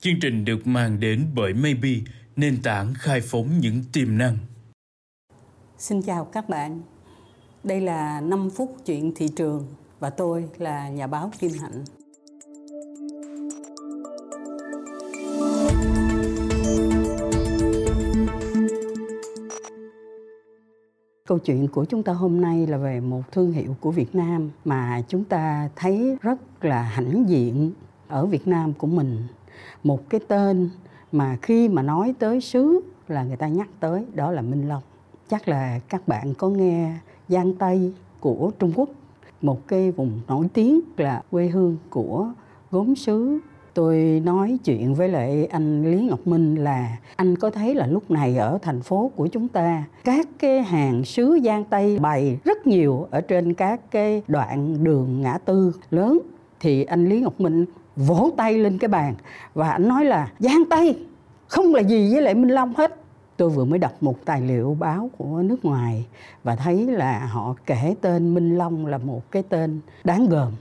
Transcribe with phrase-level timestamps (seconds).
[0.00, 1.90] Chương trình được mang đến bởi Maybe,
[2.36, 4.36] nền tảng khai phóng những tiềm năng.
[5.78, 6.80] Xin chào các bạn.
[7.64, 9.66] Đây là 5 phút chuyện thị trường
[10.00, 11.84] và tôi là nhà báo Kim Hạnh.
[21.26, 24.50] Câu chuyện của chúng ta hôm nay là về một thương hiệu của Việt Nam
[24.64, 27.72] mà chúng ta thấy rất là hãnh diện
[28.08, 29.22] ở Việt Nam của mình.
[29.84, 30.70] Một cái tên
[31.12, 34.82] mà khi mà nói tới sứ là người ta nhắc tới đó là Minh Long.
[35.28, 36.94] Chắc là các bạn có nghe
[37.28, 38.88] Giang Tây của Trung Quốc,
[39.42, 42.28] một cái vùng nổi tiếng là quê hương của
[42.70, 43.38] gốm sứ
[43.78, 48.10] tôi nói chuyện với lại anh Lý Ngọc Minh là anh có thấy là lúc
[48.10, 52.66] này ở thành phố của chúng ta các cái hàng sứ Giang Tây bày rất
[52.66, 56.18] nhiều ở trên các cái đoạn đường ngã tư lớn
[56.60, 57.64] thì anh Lý Ngọc Minh
[58.06, 59.14] vỗ tay lên cái bàn
[59.54, 60.98] và anh nói là Giang tay
[61.46, 62.96] không là gì với lại Minh Long hết
[63.36, 66.06] tôi vừa mới đọc một tài liệu báo của nước ngoài
[66.44, 70.52] và thấy là họ kể tên Minh Long là một cái tên đáng gờm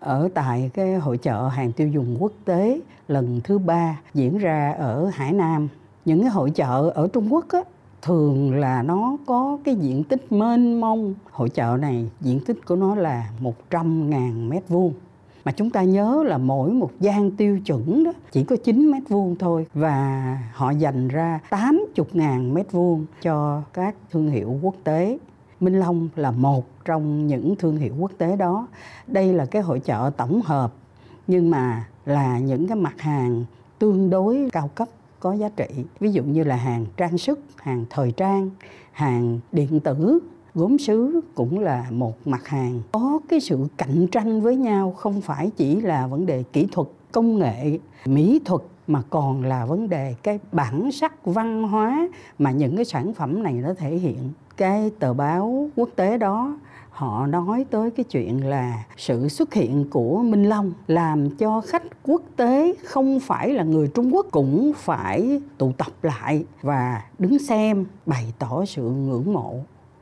[0.00, 4.74] ở tại cái hội chợ hàng tiêu dùng quốc tế lần thứ ba diễn ra
[4.78, 5.68] ở Hải Nam.
[6.04, 7.60] Những cái hội chợ ở Trung Quốc á,
[8.02, 11.14] thường là nó có cái diện tích mênh mông.
[11.30, 13.30] Hội chợ này diện tích của nó là
[13.70, 14.92] 100.000 mét vuông.
[15.46, 19.02] Mà chúng ta nhớ là mỗi một gian tiêu chuẩn đó chỉ có 9 mét
[19.08, 25.18] vuông thôi và họ dành ra 80.000 mét vuông cho các thương hiệu quốc tế
[25.60, 28.66] Minh Long là một trong những thương hiệu quốc tế đó.
[29.06, 30.72] Đây là cái hội chợ tổng hợp
[31.26, 33.44] nhưng mà là những cái mặt hàng
[33.78, 34.88] tương đối cao cấp
[35.20, 35.66] có giá trị.
[36.00, 38.50] Ví dụ như là hàng trang sức, hàng thời trang,
[38.92, 40.18] hàng điện tử,
[40.56, 45.20] gốm sứ cũng là một mặt hàng có cái sự cạnh tranh với nhau không
[45.20, 49.88] phải chỉ là vấn đề kỹ thuật, công nghệ, mỹ thuật mà còn là vấn
[49.88, 54.16] đề cái bản sắc văn hóa mà những cái sản phẩm này nó thể hiện
[54.56, 56.58] cái tờ báo quốc tế đó,
[56.90, 62.02] họ nói tới cái chuyện là sự xuất hiện của Minh Long làm cho khách
[62.02, 67.38] quốc tế không phải là người Trung Quốc cũng phải tụ tập lại và đứng
[67.38, 69.54] xem, bày tỏ sự ngưỡng mộ.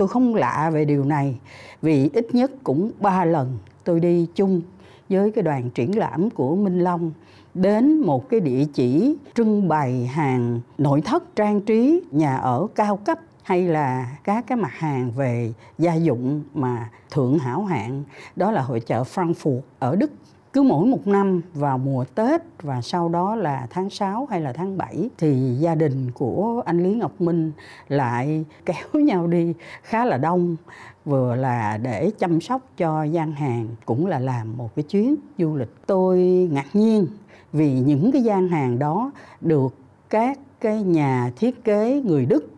[0.00, 1.38] Tôi không lạ về điều này,
[1.82, 4.62] vì ít nhất cũng ba lần tôi đi chung
[5.08, 7.12] với cái đoàn triển lãm của Minh Long
[7.54, 12.96] đến một cái địa chỉ trưng bày hàng nội thất trang trí, nhà ở cao
[12.96, 18.04] cấp hay là các cái mặt hàng về gia dụng mà thượng hảo hạng,
[18.36, 20.10] đó là hội chợ Frankfurt ở Đức
[20.52, 24.52] cứ mỗi một năm vào mùa Tết và sau đó là tháng 6 hay là
[24.52, 27.52] tháng 7 thì gia đình của anh Lý Ngọc Minh
[27.88, 30.56] lại kéo nhau đi khá là đông,
[31.04, 35.56] vừa là để chăm sóc cho gian hàng cũng là làm một cái chuyến du
[35.56, 35.86] lịch.
[35.86, 36.18] Tôi
[36.52, 37.06] ngạc nhiên
[37.52, 39.10] vì những cái gian hàng đó
[39.40, 39.74] được
[40.10, 42.50] các cái nhà thiết kế người Đức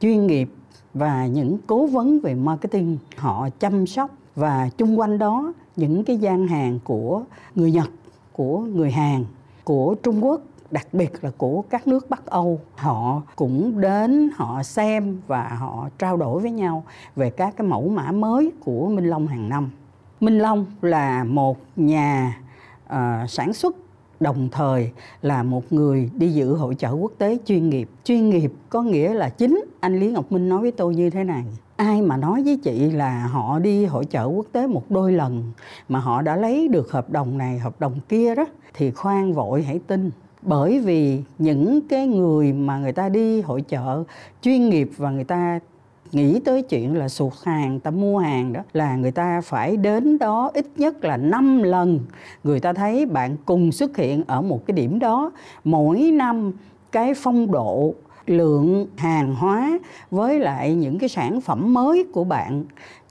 [0.00, 0.50] chuyên nghiệp
[0.94, 6.16] và những cố vấn về marketing họ chăm sóc và chung quanh đó những cái
[6.16, 7.22] gian hàng của
[7.54, 7.90] người Nhật,
[8.32, 9.24] của người Hàn,
[9.64, 10.40] của Trung Quốc
[10.70, 15.88] đặc biệt là của các nước Bắc Âu họ cũng đến họ xem và họ
[15.98, 16.84] trao đổi với nhau
[17.16, 19.70] về các cái mẫu mã mới của Minh Long hàng năm.
[20.20, 22.40] Minh Long là một nhà
[22.86, 23.76] uh, sản xuất
[24.20, 24.90] đồng thời
[25.22, 27.88] là một người đi dự hội chợ quốc tế chuyên nghiệp.
[28.04, 31.24] Chuyên nghiệp có nghĩa là chính anh lý ngọc minh nói với tôi như thế
[31.24, 31.44] này.
[31.76, 35.52] Ai mà nói với chị là họ đi hội chợ quốc tế một đôi lần
[35.88, 39.62] mà họ đã lấy được hợp đồng này, hợp đồng kia đó, thì khoan vội
[39.62, 40.10] hãy tin.
[40.42, 44.04] Bởi vì những cái người mà người ta đi hội chợ
[44.42, 45.60] chuyên nghiệp và người ta
[46.14, 50.18] nghĩ tới chuyện là sụt hàng ta mua hàng đó, là người ta phải đến
[50.18, 52.00] đó ít nhất là 5 lần.
[52.44, 55.32] Người ta thấy bạn cùng xuất hiện ở một cái điểm đó.
[55.64, 56.52] Mỗi năm
[56.92, 57.94] cái phong độ
[58.26, 59.78] lượng hàng hóa
[60.10, 62.64] với lại những cái sản phẩm mới của bạn,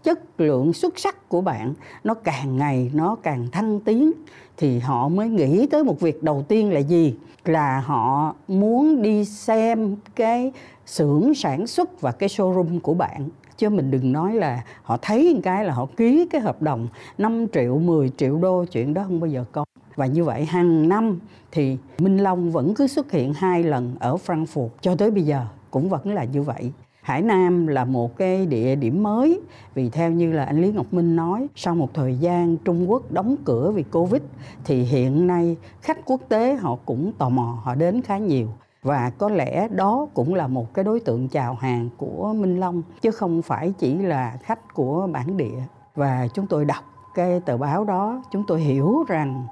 [0.04, 4.12] chất lượng xuất sắc của bạn, nó càng ngày nó càng thăng tiến,
[4.58, 7.16] thì họ mới nghĩ tới một việc đầu tiên là gì?
[7.46, 10.52] Là họ muốn đi xem cái
[10.86, 13.30] xưởng sản xuất và cái showroom của bạn.
[13.58, 16.88] Chứ mình đừng nói là họ thấy một cái là họ ký cái hợp đồng
[17.18, 20.90] 5 triệu 10 triệu đô, chuyện đó không bao giờ có và như vậy hàng
[20.90, 21.20] năm
[21.52, 24.70] thì Minh Long vẫn cứ xuất hiện hai lần ở Frankfurt.
[24.82, 26.72] Cho tới bây giờ cũng vẫn là như vậy.
[27.02, 29.42] Hải Nam là một cái địa điểm mới.
[29.76, 33.12] Vì theo như là anh Lý Ngọc Minh nói, sau một thời gian Trung Quốc
[33.12, 34.22] đóng cửa vì Covid
[34.66, 38.48] thì hiện nay khách quốc tế họ cũng tò mò, họ đến khá nhiều.
[38.84, 42.82] Và có lẽ đó cũng là một cái đối tượng chào hàng của Minh Long,
[43.02, 45.60] chứ không phải chỉ là khách của bản địa.
[45.96, 46.84] Và chúng tôi đọc
[47.16, 49.48] cái tờ báo đó, chúng tôi hiểu rằng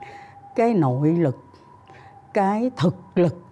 [0.55, 1.37] cái nội lực,
[2.33, 3.43] cái thực lực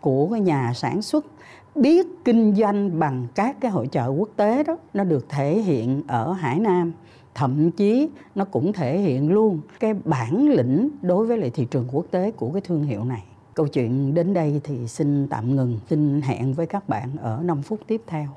[0.00, 1.26] của cái nhà sản xuất,
[1.74, 6.02] biết kinh doanh bằng các cái hội trợ quốc tế đó, nó được thể hiện
[6.06, 6.92] ở Hải Nam.
[7.34, 11.88] Thậm chí nó cũng thể hiện luôn cái bản lĩnh đối với lại thị trường
[11.92, 13.24] quốc tế của cái thương hiệu này.
[13.54, 15.78] Câu chuyện đến đây thì xin tạm ngừng.
[15.88, 18.28] Xin hẹn với các bạn ở 5 phút tiếp theo.